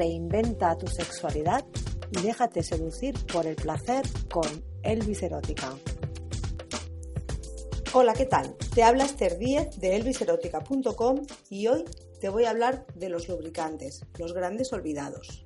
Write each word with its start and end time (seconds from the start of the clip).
reinventa 0.00 0.78
tu 0.78 0.86
sexualidad 0.86 1.62
y 2.10 2.22
déjate 2.22 2.62
seducir 2.62 3.14
por 3.26 3.44
el 3.46 3.54
placer 3.54 4.02
con 4.32 4.48
Elvis 4.82 5.22
Erótica. 5.22 5.74
Hola, 7.92 8.14
¿qué 8.14 8.24
tal? 8.24 8.56
Te 8.74 8.82
habla 8.82 9.04
Esther 9.04 9.36
Díez 9.36 9.78
de 9.78 9.96
elviserótica.com 9.96 11.26
y 11.50 11.66
hoy 11.66 11.84
te 12.18 12.30
voy 12.30 12.44
a 12.44 12.50
hablar 12.50 12.86
de 12.94 13.10
los 13.10 13.28
lubricantes, 13.28 14.06
los 14.18 14.32
grandes 14.32 14.72
olvidados. 14.72 15.44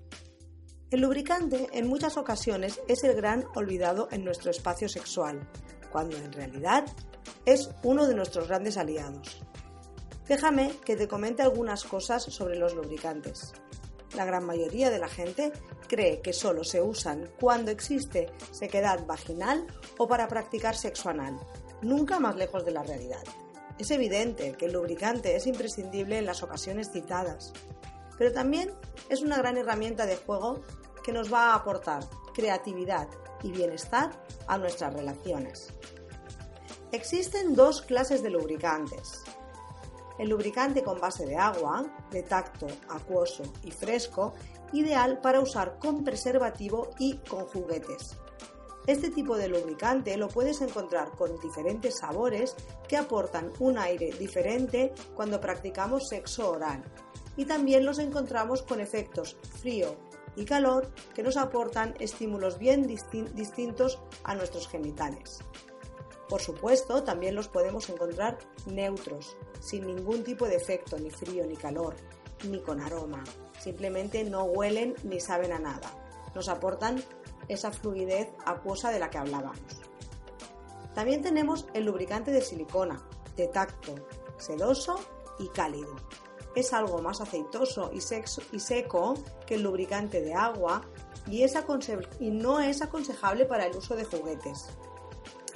El 0.92 1.00
lubricante 1.00 1.66
en 1.72 1.88
muchas 1.88 2.16
ocasiones 2.16 2.80
es 2.86 3.02
el 3.02 3.16
gran 3.16 3.46
olvidado 3.56 4.06
en 4.12 4.24
nuestro 4.24 4.52
espacio 4.52 4.88
sexual, 4.88 5.48
cuando 5.90 6.16
en 6.16 6.32
realidad 6.32 6.84
es 7.44 7.70
uno 7.82 8.06
de 8.06 8.14
nuestros 8.14 8.46
grandes 8.46 8.76
aliados. 8.76 9.42
Déjame 10.28 10.70
que 10.84 10.94
te 10.94 11.08
comente 11.08 11.42
algunas 11.42 11.82
cosas 11.82 12.22
sobre 12.22 12.56
los 12.56 12.72
lubricantes. 12.74 13.52
La 14.14 14.24
gran 14.24 14.44
mayoría 14.44 14.90
de 14.90 14.98
la 14.98 15.08
gente 15.08 15.52
cree 15.88 16.20
que 16.20 16.32
solo 16.32 16.62
se 16.64 16.80
usan 16.80 17.30
cuando 17.40 17.70
existe 17.70 18.30
sequedad 18.52 19.04
vaginal 19.06 19.66
o 19.98 20.06
para 20.06 20.28
practicar 20.28 20.76
sexo 20.76 21.10
anal, 21.10 21.38
nunca 21.82 22.20
más 22.20 22.36
lejos 22.36 22.64
de 22.64 22.72
la 22.72 22.82
realidad. 22.82 23.24
Es 23.78 23.90
evidente 23.90 24.52
que 24.52 24.66
el 24.66 24.72
lubricante 24.72 25.34
es 25.34 25.46
imprescindible 25.48 26.18
en 26.18 26.26
las 26.26 26.44
ocasiones 26.44 26.92
citadas, 26.92 27.52
pero 28.16 28.32
también 28.32 28.70
es 29.08 29.20
una 29.22 29.36
gran 29.36 29.56
herramienta 29.56 30.06
de 30.06 30.16
juego 30.16 30.62
que 31.02 31.12
nos 31.12 31.32
va 31.32 31.52
a 31.52 31.54
aportar 31.56 32.04
creatividad 32.32 33.08
y 33.42 33.50
bienestar 33.50 34.10
a 34.46 34.58
nuestras 34.58 34.94
relaciones. 34.94 35.74
Existen 36.92 37.56
dos 37.56 37.82
clases 37.82 38.22
de 38.22 38.30
lubricantes, 38.30 39.23
el 40.18 40.28
lubricante 40.28 40.82
con 40.82 41.00
base 41.00 41.26
de 41.26 41.36
agua, 41.36 41.84
de 42.10 42.22
tacto 42.22 42.66
acuoso 42.88 43.42
y 43.62 43.70
fresco, 43.70 44.34
ideal 44.72 45.20
para 45.20 45.40
usar 45.40 45.78
con 45.78 46.04
preservativo 46.04 46.90
y 46.98 47.18
con 47.18 47.46
juguetes. 47.46 48.16
Este 48.86 49.10
tipo 49.10 49.36
de 49.36 49.48
lubricante 49.48 50.16
lo 50.18 50.28
puedes 50.28 50.60
encontrar 50.60 51.12
con 51.12 51.38
diferentes 51.40 51.98
sabores 51.98 52.54
que 52.86 52.98
aportan 52.98 53.50
un 53.58 53.78
aire 53.78 54.10
diferente 54.18 54.92
cuando 55.14 55.40
practicamos 55.40 56.08
sexo 56.08 56.50
oral. 56.50 56.84
Y 57.36 57.46
también 57.46 57.86
los 57.86 57.98
encontramos 57.98 58.62
con 58.62 58.80
efectos 58.80 59.36
frío 59.60 59.96
y 60.36 60.44
calor 60.44 60.92
que 61.14 61.22
nos 61.22 61.36
aportan 61.36 61.94
estímulos 61.98 62.58
bien 62.58 62.86
distintos 62.86 63.98
a 64.22 64.34
nuestros 64.34 64.68
genitales. 64.68 65.38
Por 66.28 66.40
supuesto, 66.40 67.04
también 67.04 67.34
los 67.34 67.48
podemos 67.48 67.88
encontrar 67.88 68.38
neutros, 68.66 69.36
sin 69.64 69.86
ningún 69.86 70.22
tipo 70.22 70.46
de 70.46 70.56
efecto, 70.56 70.98
ni 70.98 71.10
frío, 71.10 71.46
ni 71.46 71.56
calor, 71.56 71.96
ni 72.48 72.60
con 72.60 72.80
aroma. 72.80 73.24
Simplemente 73.58 74.22
no 74.24 74.44
huelen 74.44 74.94
ni 75.04 75.20
saben 75.20 75.52
a 75.52 75.58
nada. 75.58 75.90
Nos 76.34 76.48
aportan 76.48 77.02
esa 77.48 77.72
fluidez 77.72 78.28
acuosa 78.44 78.90
de 78.90 78.98
la 78.98 79.08
que 79.08 79.18
hablábamos. 79.18 79.58
También 80.94 81.22
tenemos 81.22 81.66
el 81.72 81.86
lubricante 81.86 82.30
de 82.30 82.42
silicona, 82.42 83.02
de 83.36 83.48
tacto, 83.48 83.94
sedoso 84.36 85.00
y 85.38 85.48
cálido. 85.48 85.96
Es 86.54 86.72
algo 86.72 87.00
más 87.00 87.20
aceitoso 87.20 87.90
y, 87.92 88.00
seco 88.00 89.14
que 89.46 89.54
el 89.54 89.62
lubricante 89.62 90.20
de 90.20 90.34
agua 90.34 90.82
y 91.26 92.30
no 92.30 92.60
es 92.60 92.82
aconsejable 92.82 93.46
para 93.46 93.66
el 93.66 93.76
uso 93.76 93.96
de 93.96 94.04
juguetes 94.04 94.68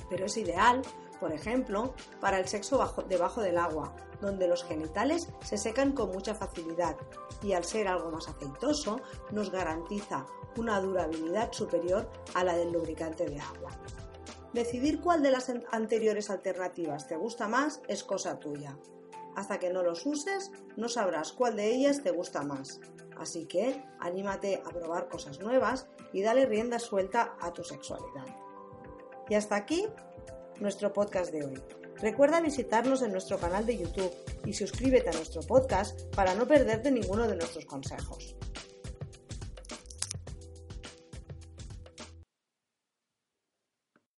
pero 0.08 0.26
es 0.26 0.36
ideal, 0.36 0.82
por 1.20 1.32
ejemplo, 1.32 1.94
para 2.20 2.38
el 2.38 2.48
sexo 2.48 2.94
debajo 3.08 3.42
del 3.42 3.58
agua, 3.58 3.94
donde 4.20 4.48
los 4.48 4.64
genitales 4.64 5.28
se 5.44 5.58
secan 5.58 5.92
con 5.92 6.10
mucha 6.10 6.34
facilidad 6.34 6.96
y 7.42 7.52
al 7.52 7.64
ser 7.64 7.88
algo 7.88 8.10
más 8.10 8.28
aceitoso 8.28 9.00
nos 9.30 9.50
garantiza 9.50 10.26
una 10.56 10.80
durabilidad 10.80 11.52
superior 11.52 12.10
a 12.34 12.44
la 12.44 12.56
del 12.56 12.72
lubricante 12.72 13.26
de 13.26 13.40
agua. 13.40 13.70
Decidir 14.52 15.00
cuál 15.00 15.22
de 15.22 15.30
las 15.30 15.52
anteriores 15.70 16.30
alternativas 16.30 17.06
te 17.06 17.16
gusta 17.16 17.48
más 17.48 17.80
es 17.86 18.02
cosa 18.02 18.38
tuya. 18.38 18.76
Hasta 19.36 19.58
que 19.58 19.70
no 19.70 19.82
los 19.82 20.04
uses, 20.06 20.50
no 20.76 20.88
sabrás 20.88 21.32
cuál 21.32 21.54
de 21.56 21.72
ellas 21.72 22.02
te 22.02 22.10
gusta 22.10 22.42
más. 22.42 22.80
Así 23.18 23.46
que 23.46 23.84
anímate 24.00 24.62
a 24.64 24.70
probar 24.70 25.08
cosas 25.08 25.38
nuevas 25.40 25.86
y 26.12 26.22
dale 26.22 26.46
rienda 26.46 26.78
suelta 26.78 27.36
a 27.40 27.52
tu 27.52 27.62
sexualidad. 27.62 28.26
Y 29.28 29.34
hasta 29.34 29.56
aquí 29.56 29.86
nuestro 30.60 30.92
podcast 30.92 31.32
de 31.32 31.44
hoy. 31.44 31.60
Recuerda 32.00 32.40
visitarnos 32.40 33.02
en 33.02 33.12
nuestro 33.12 33.38
canal 33.38 33.66
de 33.66 33.78
YouTube 33.78 34.12
y 34.44 34.52
suscríbete 34.52 35.10
a 35.10 35.12
nuestro 35.12 35.42
podcast 35.42 36.02
para 36.14 36.34
no 36.34 36.46
perderte 36.46 36.90
ninguno 36.90 37.26
de 37.26 37.36
nuestros 37.36 37.64
consejos. 37.64 38.36